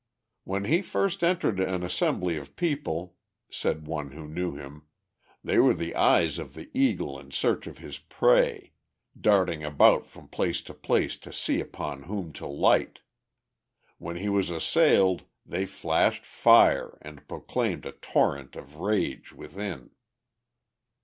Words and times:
"When 0.45 0.63
he 0.63 0.81
first 0.81 1.23
entered 1.23 1.59
an 1.59 1.83
assembly 1.83 2.35
of 2.35 2.55
people," 2.55 3.17
said 3.51 3.85
one 3.85 4.13
who 4.13 4.27
knew 4.27 4.55
him, 4.55 4.87
"they 5.43 5.59
were 5.59 5.75
the 5.75 5.93
eyes 5.93 6.39
of 6.39 6.55
the 6.55 6.71
eagle 6.73 7.19
in 7.19 7.29
search 7.29 7.67
of 7.67 7.77
his 7.77 7.99
prey, 7.99 8.71
darting 9.15 9.63
about 9.63 10.07
from 10.07 10.27
place 10.27 10.63
to 10.63 10.73
place 10.73 11.17
to 11.17 11.31
see 11.31 11.59
upon 11.61 12.05
whom 12.09 12.33
to 12.33 12.47
light. 12.47 13.01
When 13.99 14.15
he 14.15 14.27
was 14.27 14.49
assailed 14.49 15.25
they 15.45 15.67
flashed 15.67 16.25
fire 16.25 16.97
and 17.03 17.27
proclaimed 17.27 17.85
a 17.85 17.91
torrent 17.91 18.55
of 18.55 18.77
rage 18.77 19.31
within." 19.33 19.91